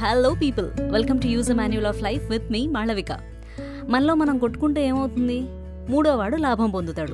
[0.00, 3.12] Hello people welcome to use manual of life with me Malavika
[3.88, 5.40] మనలో మనం కొట్టుకుంటే ఏమవుతుంది?
[5.90, 7.12] మూడోవాడు లాభం పొందుతాడు.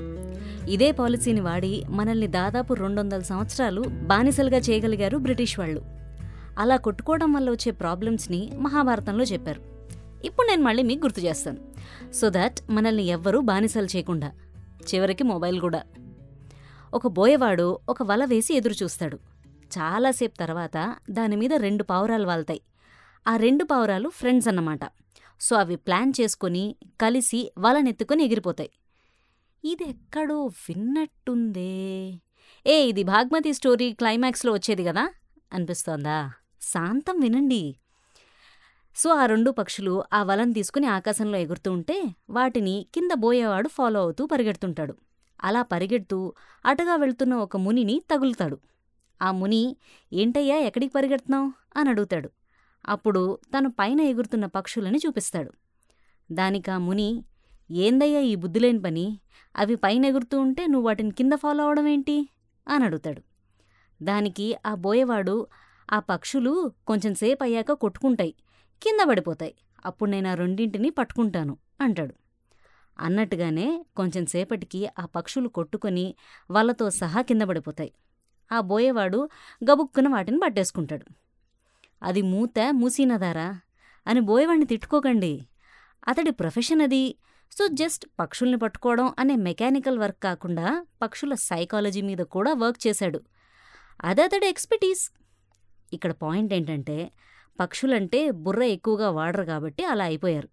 [0.71, 5.83] ఇదే పాలసీని వాడి మనల్ని దాదాపు రెండు వందల సంవత్సరాలు బానిసలుగా చేయగలిగారు బ్రిటిష్ వాళ్ళు.
[6.59, 9.63] అలా కొట్టుకోవడం వల్ల వచ్చే ప్రాబ్లమ్స్ని మహాభారతంలో చెప్పారు.
[10.25, 11.59] ఇప్పుడు నేను మళ్ళీ మీకు గుర్తు చేస్తాను.
[12.13, 14.33] సో దట్ మనల్ని ఎవ్వరూ బానిసలు చేయకుండా
[14.95, 15.83] చివరికి మొబైల్ కూడా.
[16.95, 19.17] ఒక బోయవాడు ఒక వల వేసి ఎదురు చూస్తాడు.
[19.79, 22.61] చాలాసేపు తర్వాత దాని మీద రెండు పావురాలు వాళ్తాయి.
[23.27, 24.81] ఆ రెండు పావురాలు ఫ్రెండ్స్ అన్నమాట.
[25.41, 28.71] సో అవి ప్లాన్ చేసుకొని కలిసి వలనెత్తుకొని ఎగిరిపోతాయి.
[29.65, 32.13] ఇది ఎక్కడో విన్నట్టుందే.
[32.67, 35.13] ఏ ఇది భాగ్మతి స్టోరీ క్లైమాక్స్లో వచ్చేది కదా?
[35.53, 36.33] అనిపిస్తోందా?
[36.63, 37.77] శాంతం వినండి.
[38.97, 44.27] సో ఆ రెండు పక్షులు ఆ వలను తీసుకుని ఆకాశంలో ఎగురుతూ ఉంటే వాటిని కింద బోయేవాడు ఫాలో అవుతూ
[44.27, 44.97] పరిగెడుతుంటాడు.
[45.45, 46.33] అలా పరిగెడుతూ
[46.67, 48.59] అటగా వెళ్తున్న ఒక మునిని తగులుతాడు.
[49.23, 49.77] ఆ ముని
[50.13, 51.53] ఏంటయ్యా ఎక్కడికి పరిగెడుతున్నావు?
[51.77, 52.31] అని అడుగుతాడు.
[52.89, 55.53] అప్పుడు తను పైన ఎగురుతున్న పక్షులని చూపిస్తాడు.
[56.33, 57.25] దానికా ముని
[57.71, 59.21] ఏందయ్యా ఈ బుద్ధిలేని పని?
[59.57, 62.29] అవి పైన ఎగురుతూ ఉంటే నువ్వు వాటిని కింద ఫాలో అవడం ఏంటి?
[62.69, 63.23] అని అడుగుతాడు.
[64.05, 65.47] దానికి ఆ బోయేవాడు
[65.93, 68.35] ఆ పక్షులు కొంచెం సేపు అయ్యాక కొట్టుకుంటాయి
[68.83, 69.55] కింద పడిపోతాయి
[69.87, 72.15] అప్పుడు నేను ఆ రెండింటిని పట్టుకుంటాను అంటాడు.
[72.99, 76.15] అన్నట్టుగానే కొంచెం సేపటికి ఆ పక్షులు కొట్టుకొని
[76.51, 77.93] వాళ్ళతో సహా కింద పడిపోతాయి.
[78.53, 79.29] ఆ బోయేవాడు
[79.71, 81.07] గబుక్కున వాటిని పట్టేసుకుంటాడు.
[82.03, 83.61] అది మూత మూసినదారా?
[84.07, 85.47] అని బోయవాణ్ణి తిట్టుకోకండి.
[86.09, 87.17] అతడి ప్రొఫెషన్ అది.
[87.59, 93.21] సో జస్ట్ పక్షుల్ని పట్టుకోవడం అనే మెకానికల్ వర్క్ కాకుండా పక్షుల సైకాలజీ మీద కూడా వర్క్ చేశాడు.
[94.05, 95.11] అది అతడి ఎక్స్పర్టీస్.
[95.93, 97.13] ఇక్కడ పాయింట్ ఏంటంటే
[97.61, 100.49] పక్షులంటే బుర్ర ఎక్కువగా వాడరు కాబట్టి అలా అయిపోయారు.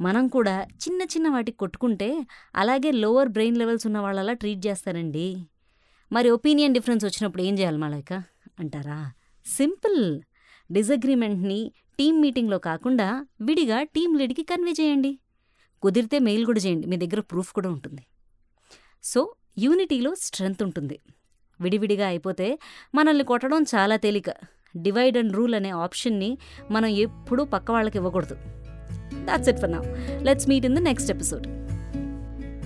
[0.00, 5.46] మనం కూడా చిన్న చిన్న వాటికి కొట్టుకుంటే అలాగే లోవర్ బ్రెయిన్ లెవెల్స్ ఉన్న వాళ్ళలా ట్రీట్ చేస్తారండి.
[6.12, 8.12] మరి ఒపీనియన్ డిఫరెన్స్ వచ్చినప్పుడు ఏం చేయాలి మాళవిక
[8.58, 9.12] అంటారా?
[9.46, 10.20] సింపుల్.
[10.72, 15.18] డిజగ్రిమెంట్ని టీం మీటింగ్లో కాకుండా విడిగా టీం లీడ్కి కన్వే చేయండి.
[15.82, 16.86] కుదిరితే మెయిల్ కూడా చేయండి.
[16.86, 18.02] మీ దగ్గర ప్రూఫ్ కూడా ఉంటుంది.
[19.04, 20.98] సో యూనిటీలో స్ట్రెంగ్త్ ఉంటుంది.
[21.60, 22.58] విడివిడిగా అయిపోతే
[22.94, 24.30] మనల్ని కొట్టడం చాలా తేలిక.
[24.76, 26.38] డివైడ్ అండ్ రూల్ అనే ఆప్షన్ని
[26.70, 28.36] మనం ఎప్పుడూ పక్క వాళ్ళకి ఇవ్వకూడదు.
[29.24, 29.82] That's it for now
[30.22, 31.46] let's meet in the next episode